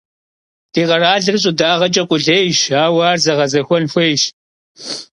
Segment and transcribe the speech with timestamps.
[0.73, 4.23] Di kheralır ş'ıdağeç'e khulêyş, aue ar zeğezexuen xuêyş.